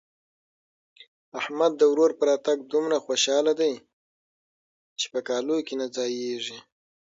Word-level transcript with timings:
احمد 1.39 1.71
د 1.77 1.81
ورور 1.91 2.11
په 2.17 2.23
راتګ 2.29 2.57
دومره 2.73 2.97
خوشاله 3.05 3.53
دی 3.61 3.73
چې 4.99 5.05
په 5.13 5.19
کالو 5.27 5.57
کې 5.67 5.75
نه 5.81 5.87
ځايېږي. 5.95 6.59